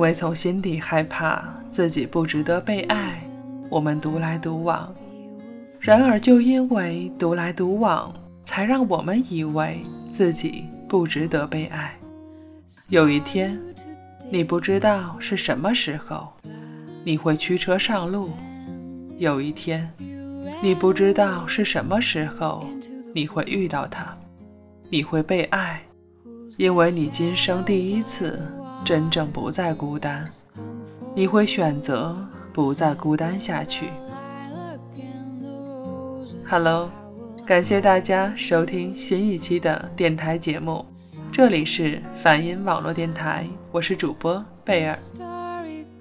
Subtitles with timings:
[0.00, 3.22] 因为从心底害怕自己不值得被爱，
[3.68, 4.90] 我们独来独往。
[5.78, 8.10] 然而，就因为独来独往，
[8.42, 11.94] 才让我们以为自己不值得被爱。
[12.88, 13.60] 有一天，
[14.30, 16.32] 你不知道是什么时候，
[17.04, 18.30] 你会驱车上路；
[19.18, 19.86] 有一天，
[20.62, 22.64] 你不知道是什么时候，
[23.14, 24.16] 你会遇到他，
[24.88, 25.82] 你会被爱，
[26.56, 28.40] 因为你今生第一次
[28.84, 30.26] 真正不再孤单，
[31.14, 32.16] 你会选择
[32.52, 33.90] 不再孤单下去。
[36.48, 36.90] Hello，
[37.46, 40.84] 感谢大家收听新一期的电台节目，
[41.30, 44.96] 这里是梵音网络电台，我是主播贝尔，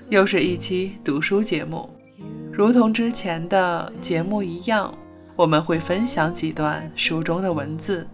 [0.08, 1.88] 又是一期读书节目。
[2.52, 4.92] 如同之前的节目一样，
[5.36, 8.08] 我们会分享几段书中的文字，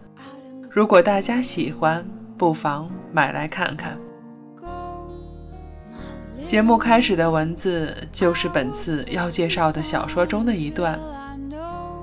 [0.70, 2.05] 如果大家喜欢，
[2.37, 3.97] 不妨买来看看。
[6.48, 10.99] 节目开始的文字就是本次要介绍的小说中的一段。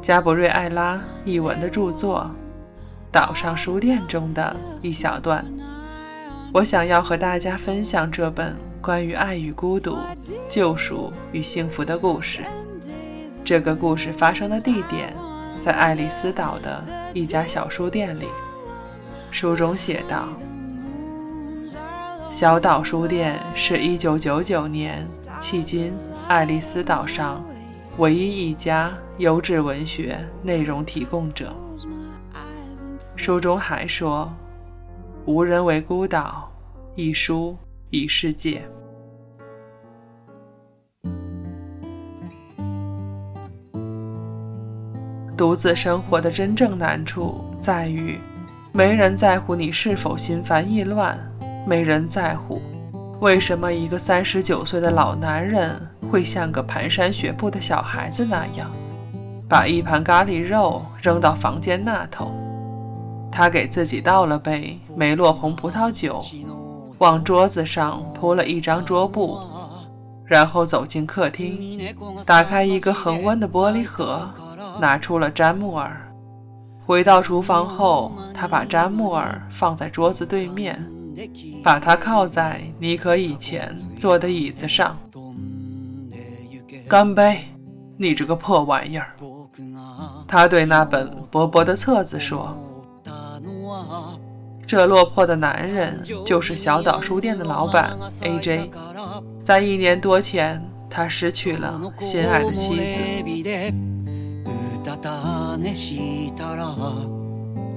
[0.00, 2.28] 加布瑞艾拉译文的著作
[3.12, 5.44] 《岛上书店》中的一小段，
[6.52, 9.96] 我想要和大家分享这本关于爱与孤独、
[10.48, 12.40] 救赎与幸福的故事。
[13.44, 15.14] 这个故事发生的地点
[15.60, 16.84] 在爱丽丝岛的
[17.14, 18.26] 一家小书店里。
[19.30, 20.26] 书中写道
[22.32, 25.04] ：“小岛书店是一九九九年
[25.38, 25.92] 迄今
[26.28, 27.44] 爱丽丝岛上。”
[27.98, 31.54] 唯一一家优质文学内容提供者。
[33.16, 34.32] 书中还说
[35.26, 36.50] ：“无人为孤岛，
[36.94, 37.54] 一书
[37.90, 38.62] 一世界。”
[45.36, 48.18] 独自生活的真正难处在于，
[48.72, 51.18] 没人在乎你是否心烦意乱，
[51.64, 52.60] 没人在乎。
[53.20, 58.68] 为什么一个三十九岁的老男人会像个蹒跚学步的小孩子那样，
[59.48, 62.32] 把一盘咖喱肉扔到房间那头？
[63.30, 66.20] 他给自己倒了杯梅洛红葡萄酒，
[66.98, 69.38] 往桌子上铺了一张桌布，
[70.24, 71.94] 然后走进客厅，
[72.26, 74.28] 打开一个恒温的玻璃盒，
[74.80, 75.96] 拿出了詹木尔。
[76.84, 80.84] 回到厨房后，他把詹木尔放在桌子对面。
[81.62, 84.98] 把他靠在你可以前坐的椅子上。
[86.88, 87.40] 干杯，
[87.96, 89.14] 你这个破玩意儿！
[90.26, 92.56] 他对那本薄薄的册子说
[94.66, 98.70] ：“这落魄的男人就是小岛书店的老板 A.J。
[99.44, 102.82] 在一年多前，他失去了心爱的妻子。”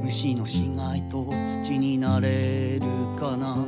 [0.05, 1.25] 虫の死骸と
[1.63, 2.81] 土になれる
[3.17, 3.66] かな。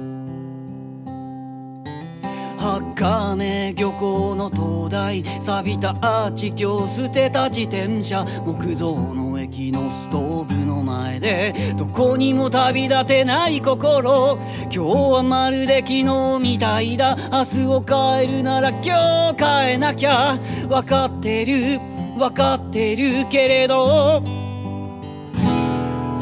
[2.59, 14.37] 茜漁港の灯台錆びたアーチ今日捨てた自転車木造の駅のストーブの前でどこにも旅立てない心。
[14.63, 17.17] 今日はまるで昨日みたいだ。
[17.31, 20.37] 明日を変えるなら今日変えなきゃ。
[20.69, 21.79] 分かってる。
[22.15, 24.46] 分かってるけれど。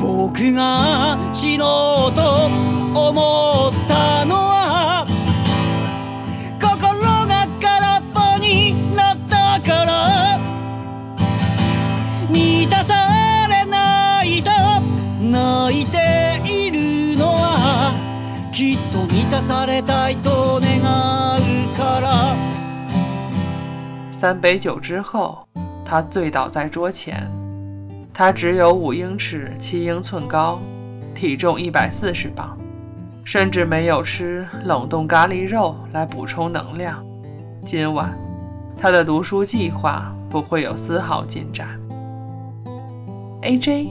[0.06, 2.46] 僕が死のうと
[2.94, 5.04] 思ったのは
[6.62, 10.38] 心が空っぽになったから
[12.30, 14.52] 満たされないと
[15.26, 17.92] 泣いているのは
[18.54, 20.84] きっと満たされたいと願う
[21.76, 22.36] から
[24.12, 25.48] 三杯酒之后，
[25.84, 27.45] 他醉倒在桌前。
[28.18, 30.58] 他只有五英尺七英寸高，
[31.14, 32.58] 体重一百四十磅，
[33.26, 37.06] 甚至没有吃冷冻咖喱肉来补充能量。
[37.66, 38.18] 今晚，
[38.80, 41.78] 他的读书计划不会有丝毫进展。
[43.42, 43.90] A.J.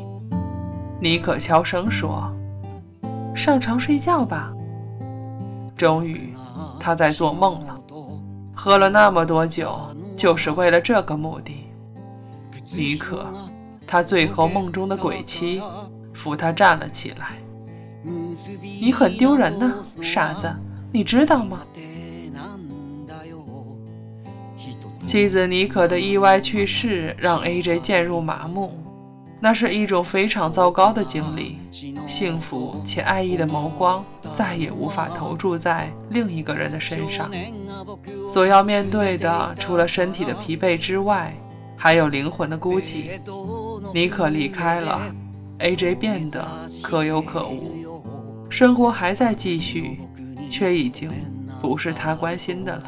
[1.02, 2.32] 尼可悄声说
[3.36, 4.50] ：“上床睡觉吧。”
[5.76, 6.32] 终于，
[6.80, 7.78] 他在做梦了。
[8.54, 9.78] 喝了那么多酒，
[10.16, 11.66] 就是为了这个目的。
[12.74, 13.26] 尼可。
[13.86, 15.62] 他最后梦中的鬼妻
[16.12, 17.38] 扶他站了起来。
[18.60, 19.72] 你很丢人呢，
[20.02, 20.52] 傻子，
[20.92, 21.60] 你知道吗？
[25.06, 27.78] 妻子妮可的意外去世让 A.J.
[27.80, 28.72] 渐入麻木，
[29.38, 31.58] 那是一种非常糟糕的经历。
[32.06, 37.30] 幸福且爱意的眸光再也无法投注在另一个人的身上，
[38.32, 41.34] 所要面对的除了身体的疲惫之外，
[41.76, 43.20] 还有灵魂的孤寂。
[43.93, 45.13] 妮可离开了，
[45.59, 45.95] A.J.
[45.95, 46.45] 变得
[46.81, 48.01] 可有可无，
[48.49, 49.99] 生活还在继续，
[50.51, 51.11] 却已经
[51.61, 52.83] 不是他关心的了。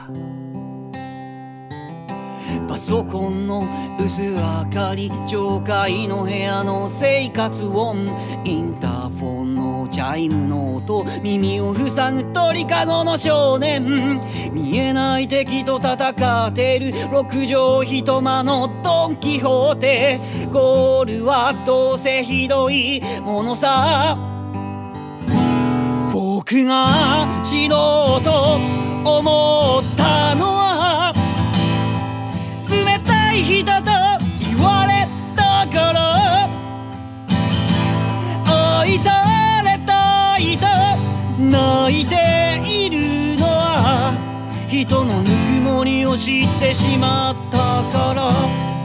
[2.67, 3.65] パソコンの
[3.97, 8.07] 薄明かり上階の部屋の生活音
[8.43, 8.94] インターフォンの
[9.96, 14.20] チャイムの音耳を塞ぐ鳥かごの少年。
[14.52, 15.94] 見えない敵と戦
[16.48, 16.92] ってる。
[17.10, 20.20] 六畳一間のドン・キホーテ。
[20.52, 24.18] ゴールはどうせひどいものさ。
[26.12, 26.92] 僕が
[27.42, 28.58] 死のうと
[29.02, 31.14] 思ったのは
[32.70, 33.80] 冷たい日だ
[41.50, 44.12] 泣いているのは
[44.68, 45.32] 人のぬく
[45.62, 48.75] もりを知ってしまったから。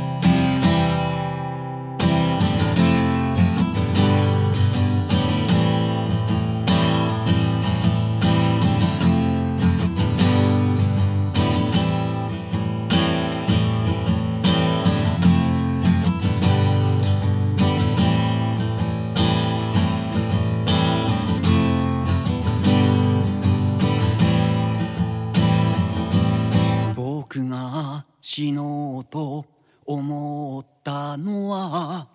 [29.12, 29.46] と
[29.86, 32.08] 思ったのは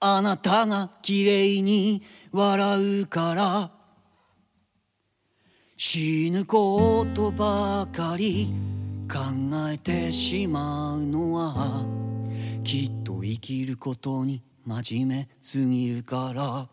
[0.00, 2.02] あなたが綺麗に
[2.32, 3.70] 笑うから
[5.76, 8.52] 死ぬことばかり
[9.12, 9.18] 考
[9.70, 11.84] えてしまうのは
[12.62, 16.68] きっと生きることに真面目すぎるから。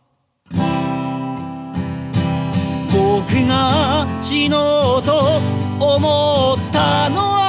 [2.95, 5.41] 僕が死のうと
[5.79, 7.44] 思ったのは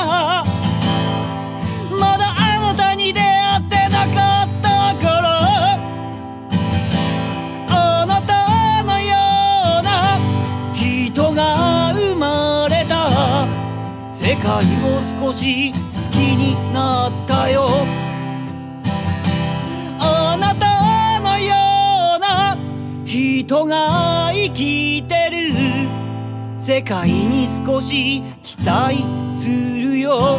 [14.56, 15.76] 愛を少し好
[16.10, 17.68] きになったよ。
[20.00, 21.52] あなたのよ
[22.16, 22.56] うな
[23.04, 25.52] 人が生きてる。
[26.56, 29.04] 世界に少し期待
[29.34, 30.38] するよ。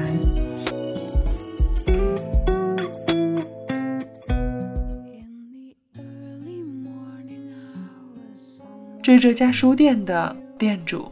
[9.13, 11.11] 是这家书店的店主，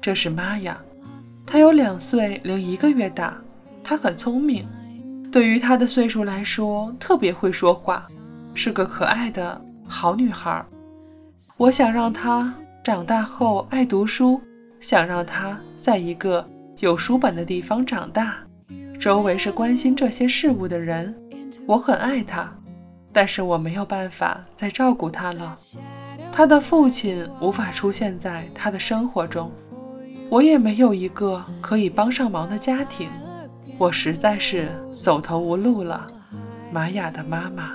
[0.00, 0.76] 这是玛雅，
[1.46, 3.36] 她有两岁零一个月大，
[3.82, 4.66] 她很聪明，
[5.30, 8.02] 对于她的岁数来说特别会说话，
[8.54, 10.64] 是个可爱的好女孩。
[11.58, 12.52] 我想让她
[12.82, 14.40] 长大后爱读书，
[14.80, 16.44] 想让她在一个
[16.78, 18.38] 有书本的地方长大，
[18.98, 21.14] 周围是关心这些事物的人。
[21.66, 22.52] 我很爱她，
[23.12, 25.56] 但是我没有办法再照顾她了。
[26.36, 29.52] 他的父亲无法出现在他的生活中，
[30.28, 33.08] 我也没有一个可以帮上忙的家庭，
[33.78, 34.68] 我实在是
[35.00, 36.08] 走投无路了。
[36.72, 37.70] 玛雅的妈妈。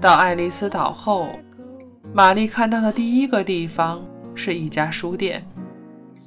[0.00, 1.28] 到爱丽丝岛后，
[2.14, 4.00] 玛丽看到的第一个地方
[4.34, 5.46] 是一家书店。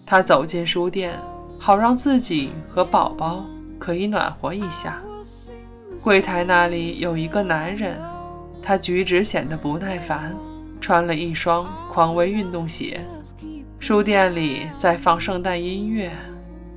[0.05, 1.19] 他走进书店，
[1.59, 3.45] 好让自己和宝宝
[3.77, 5.01] 可以暖和一下。
[6.03, 7.99] 柜台那里有一个男人，
[8.63, 10.35] 他举止显得不耐烦，
[10.81, 13.05] 穿了一双匡威运动鞋。
[13.79, 16.11] 书店里在放圣诞音乐，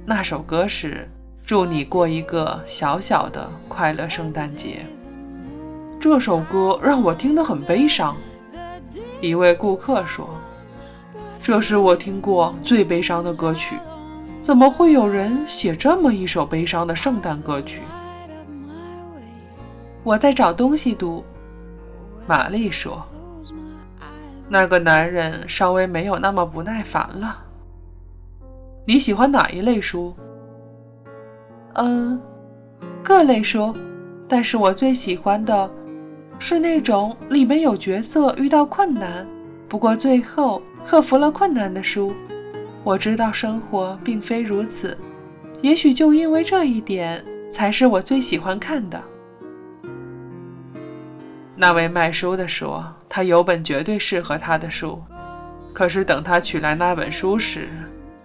[0.05, 1.09] 那首歌是
[1.47, 4.85] “祝你过一个小小的快乐圣诞节”。
[5.99, 8.14] 这首歌让我听得很悲伤。
[9.21, 10.29] 一位顾客说。
[11.43, 13.77] 这是我听过最悲伤的歌曲，
[14.41, 17.83] 怎么会有人写这么一首悲伤的圣诞歌曲？
[20.05, 21.25] 我在找东西读。
[22.29, 23.05] 玛丽说
[24.49, 27.37] ：“那个男人稍微没有那么不耐烦了。
[28.87, 30.15] 你喜欢哪一类书
[31.75, 32.21] ？”“嗯，
[33.03, 33.75] 各类书，
[34.29, 35.69] 但是我最喜欢的
[36.39, 39.27] 是那种里面有角色遇到困难，
[39.73, 42.12] 不过最后克服了困难的书。
[42.85, 44.99] 我知道生活并非如此，
[45.62, 49.02] 也许就因为这一点，才是我最喜欢看的。”
[51.57, 55.02] 那位卖书的说：“他有本绝对适合他的书。”
[55.73, 57.71] 可是等他取来那本书时，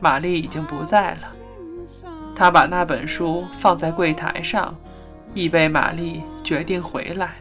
[0.01, 1.19] 玛丽已经不在了。
[2.35, 4.75] 他把那本书放在柜台上，
[5.33, 7.35] 以备玛丽决定回来。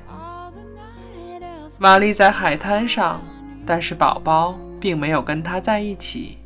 [1.80, 3.20] 玛丽在海滩上，
[3.66, 6.38] 但是宝宝并没有跟他在一起。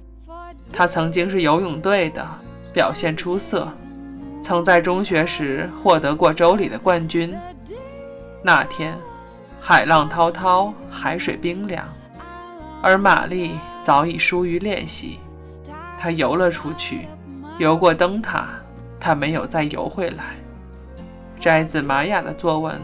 [0.72, 2.26] 他曾经是游泳队的，
[2.72, 3.70] 表现出色，
[4.40, 7.36] 曾在中学时获得过州里的冠军。
[8.42, 8.98] 那天。
[9.62, 11.86] 海浪滔滔，海水冰凉，
[12.80, 15.18] 而玛丽早已疏于练习。
[15.98, 17.06] 她游了出去，
[17.58, 18.48] 游过灯塔，
[18.98, 20.34] 她没有再游回来。
[21.38, 22.74] 摘自玛雅的作文《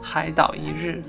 [0.00, 1.02] 海岛一日》。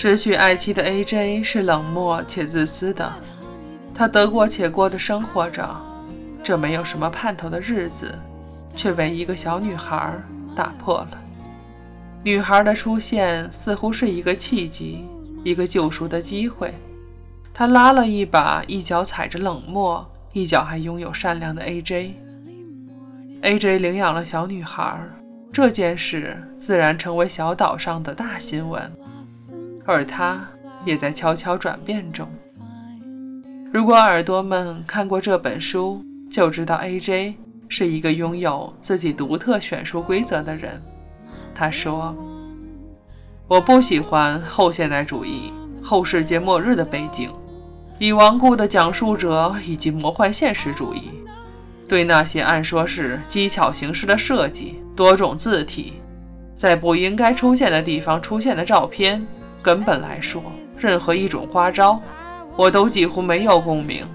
[0.00, 3.12] 失去爱妻的 A.J 是冷漠且自私的，
[3.92, 5.68] 他得过且过的生活着，
[6.40, 8.16] 这没有什么盼头的日子，
[8.76, 10.14] 却为一个小女孩
[10.54, 11.18] 打破了。
[12.22, 15.04] 女孩的出现似乎是一个契机，
[15.42, 16.72] 一个救赎的机会。
[17.52, 22.14] 他拉了一把，一脚踩着冷漠，一脚还拥有善良的 A.J。
[23.42, 24.96] A.J 领养了小女孩，
[25.52, 28.80] 这件事自然成为小岛上的大新闻，
[29.88, 30.46] 而他
[30.84, 32.28] 也在悄悄转变中。
[33.72, 37.34] 如果耳朵们看过这本书，就知道 A.J
[37.70, 40.78] 是一个拥有自己独特选书规则的人。
[41.54, 42.14] 他说
[43.48, 45.50] ：“我不喜欢后现代主义、
[45.82, 47.30] 后世界末日的背景，
[47.98, 51.04] 已顽固的讲述者以及魔幻现实主义。
[51.88, 55.94] 对那些按说是机巧形式的设计、多种字体，
[56.58, 59.26] 在不应该出现的地方出现的照片，
[59.62, 60.42] 根本来说，
[60.78, 62.00] 任何一种花招，
[62.56, 64.06] 我都几乎没有共鸣。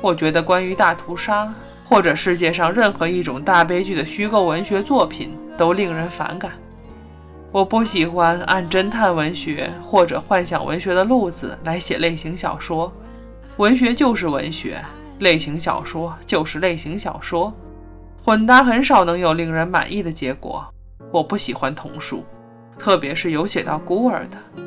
[0.00, 1.52] 我觉得关于大屠杀
[1.84, 6.52] 或者世界上任何一种大悲剧的虚构文学作品。”都令人反感。
[7.52, 12.90] 我不喜欢按侦探文学或者幻想文学的路子来写类型小说。
[13.58, 14.82] 文学就是文学，
[15.18, 17.52] 类型小说就是类型小说，
[18.24, 20.66] 混搭很少能有令人满意的结果。
[21.12, 22.24] 我不喜欢童书，
[22.80, 24.62] 特别是有写到孤儿的。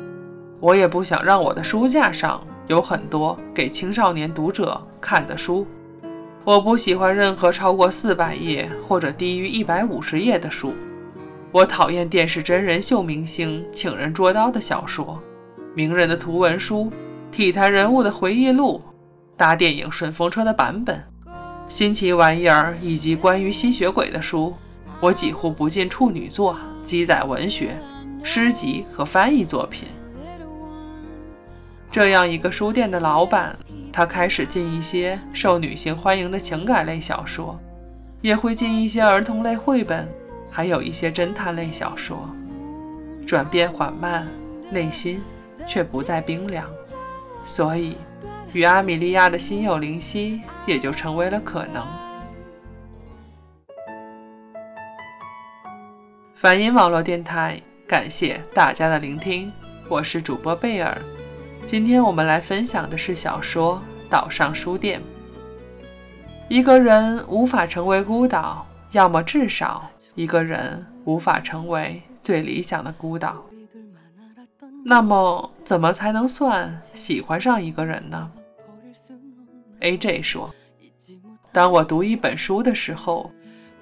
[0.60, 5.66] 我也不想让我的书架上有很多给青少年读者看的书。
[6.44, 10.72] 我不喜欢任何超过四百页或者低于一百五十页的书。
[11.50, 15.20] 我讨厌电视真人秀明星请人捉刀的小说，
[15.74, 16.92] 名人的图文书，
[17.32, 18.82] 体坛人物的回忆录，
[19.36, 21.02] 搭电影顺风车的版本，
[21.68, 24.54] 新奇玩意儿以及关于吸血鬼的书。
[25.00, 27.76] 我几乎不进处女作、鸡仔文学、
[28.24, 29.86] 诗集和翻译作品。
[31.92, 33.54] 这样一个书店的老板。
[33.92, 37.56] 他开始进一些受女性欢迎的情感类小说，
[38.22, 40.08] 也会进一些儿童类绘本，
[40.50, 42.28] 还有一些侦探类小说。
[43.24, 44.26] 转变缓慢，
[44.68, 45.22] 内心
[45.64, 46.68] 却不再冰凉，
[47.46, 47.96] 所以
[48.52, 51.86] 与阿米莉亚的心有灵犀也就成为了可能。
[56.34, 59.52] 梵音网络电台，感谢大家的聆听，
[59.90, 60.96] 我是主播贝尔。
[61.66, 65.00] 今天我们来分享的是小说《岛上书店》。
[66.48, 73.44] 一个人无法成为孤岛，要么至少一个人无法成为最理想的孤岛。
[74.82, 78.30] 那么，怎么才能算喜欢上一个人呢
[79.80, 80.22] ？A.J.
[80.22, 80.50] 说
[81.52, 83.30] ：“当我读一本书的时候，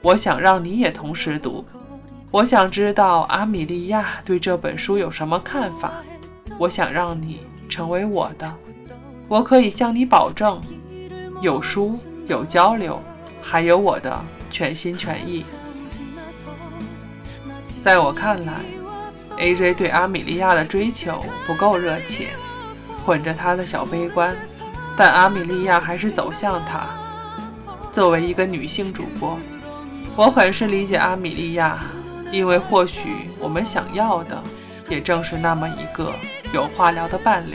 [0.00, 1.64] 我想让你也同时读。
[2.32, 5.92] 我想知道阿米莉亚对这本书有什么看法。
[6.58, 7.40] 我想让你。”
[7.72, 8.54] 成为我的，
[9.28, 10.60] 我可以向你保证，
[11.40, 13.02] 有书有交流，
[13.40, 15.42] 还有我的全心全意。
[17.82, 18.60] 在我看来
[19.38, 19.72] ，A.J.
[19.72, 22.28] 对阿米莉亚的追求不够热切，
[23.06, 24.36] 混着他的小悲观，
[24.94, 26.90] 但阿米莉亚还是走向他。
[27.90, 29.38] 作为一个女性主播，
[30.14, 31.78] 我很是理解阿米莉亚，
[32.32, 34.42] 因为或许我们想要的，
[34.88, 36.12] 也正是那么一个。
[36.52, 37.54] 有话聊的伴侣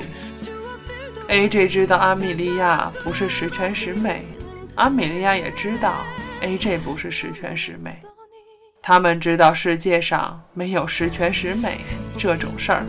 [1.27, 1.67] ，A.J.
[1.67, 4.25] 知道阿米莉亚不是十全十美，
[4.75, 5.93] 阿米莉亚也知道
[6.41, 6.77] A.J.
[6.77, 7.98] 不是十全十美。
[8.81, 11.81] 他们知道世界上没有十全十美
[12.17, 12.86] 这种事儿。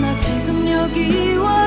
[0.00, 1.63] 나 지금 여기 와.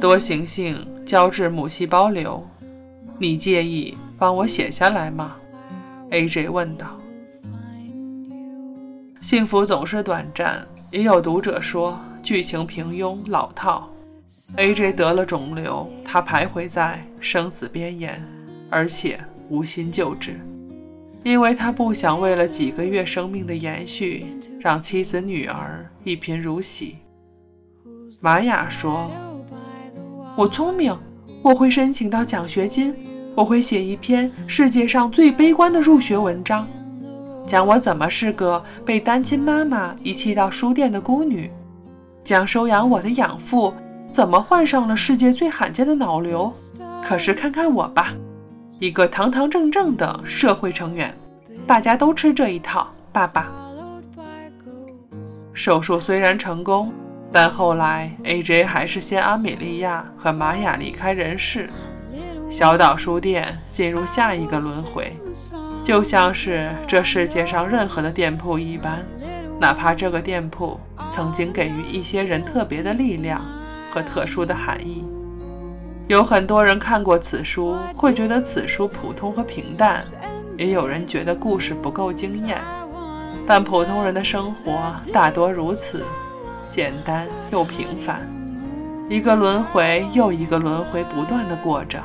[0.00, 2.44] 多行性交织母细胞瘤，
[3.18, 5.36] 你介意帮我写下来吗
[6.10, 6.48] ？A.J.
[6.48, 6.98] 问道。
[9.20, 13.88] 幸福总是短暂，也有读者说剧情平庸老套。
[14.56, 14.92] A.J.
[14.94, 18.20] 得了肿瘤，他徘徊在生死边缘，
[18.68, 20.40] 而且无心救治，
[21.22, 24.26] 因为他不想为了几个月生命的延续，
[24.60, 26.96] 让妻子女儿一贫如洗。
[28.20, 29.10] 玛雅说。
[30.34, 30.96] 我聪明，
[31.42, 32.94] 我会申请到奖学金，
[33.34, 36.66] 我会写一篇世界上最悲观的入学文章，
[37.46, 41.50] 讲我怎么是个被单亲妈妈遗弃到书店的孤女，
[42.24, 43.74] 讲收养我的养父
[44.10, 46.50] 怎么患上了世界最罕见的脑瘤。
[47.04, 48.14] 可是看看我吧，
[48.82, 51.16] 一个堂堂正正的社会成员，
[51.68, 52.92] 大家都吃这一套。
[53.12, 53.48] 爸爸，
[55.54, 56.92] 手术虽然成功。
[57.32, 58.64] 但后来，A.J.
[58.64, 61.70] 还是先阿米莉亚和玛雅离开人世，
[62.50, 65.16] 小岛书店进入下一个轮回，
[65.84, 68.98] 就像是这世界上任何的店铺一般，
[69.60, 73.40] 哪怕这个店铺曾经给予一些人特别的力量
[73.92, 75.04] 和特殊的含义。
[76.08, 80.02] 有很多人看过此书，会觉得此书普通和平淡，
[80.58, 82.60] 也有人觉得故事不够惊艳，
[83.46, 86.04] 但普通人的生活大多如此。
[86.68, 88.26] 简单又平凡，
[89.08, 92.02] 一个轮回又一个轮回，不断的过着。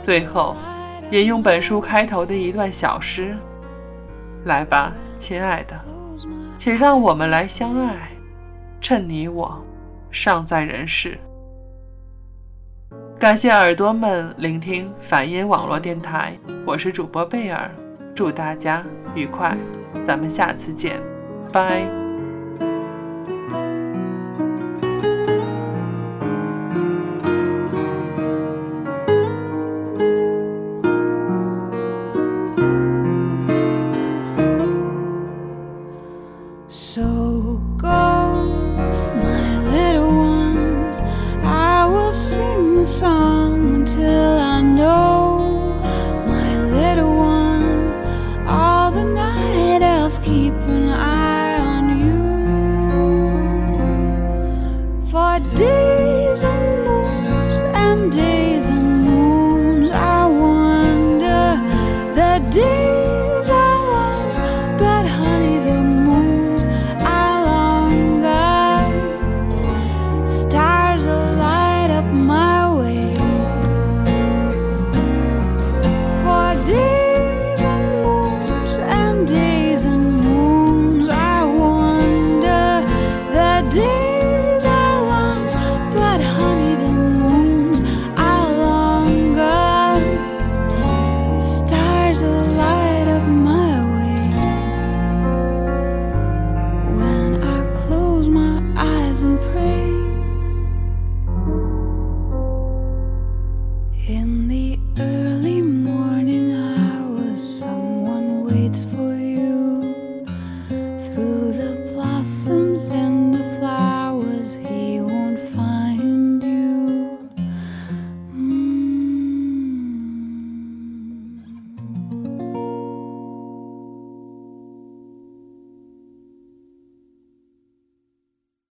[0.00, 0.56] 最后，
[1.10, 3.36] 引用本书开头的一段小诗
[4.46, 5.74] ：“来吧，亲爱的，
[6.58, 8.10] 请让我们来相爱，
[8.80, 9.60] 趁你我
[10.12, 11.18] 尚在人世。”
[13.24, 17.70] 感谢耳朵们聆听梵音网络电台，我是主播贝尔，
[18.14, 18.84] 祝大家
[19.14, 19.56] 愉快，
[20.04, 21.00] 咱们下次见，
[21.50, 22.03] 拜。